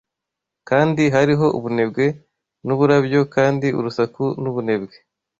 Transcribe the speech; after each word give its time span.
kandi 0.69 1.03
hariho 1.15 1.45
ubunebwe 1.57 2.05
nuburabyo 2.65 3.21
Kandi 3.35 3.67
urusaku 3.79 4.23
nubunebwe, 4.41 4.95